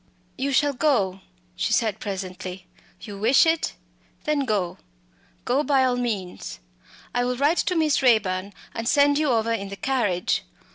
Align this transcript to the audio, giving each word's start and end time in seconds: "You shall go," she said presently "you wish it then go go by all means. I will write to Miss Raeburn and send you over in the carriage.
"You 0.35 0.51
shall 0.51 0.73
go," 0.73 1.21
she 1.55 1.73
said 1.73 1.99
presently 1.99 2.65
"you 3.01 3.19
wish 3.19 3.45
it 3.45 3.73
then 4.23 4.45
go 4.45 4.79
go 5.45 5.61
by 5.61 5.83
all 5.85 5.95
means. 5.95 6.59
I 7.13 7.23
will 7.23 7.37
write 7.37 7.57
to 7.59 7.75
Miss 7.75 8.01
Raeburn 8.01 8.51
and 8.73 8.87
send 8.89 9.19
you 9.19 9.29
over 9.29 9.53
in 9.53 9.69
the 9.69 9.75
carriage. 9.75 10.41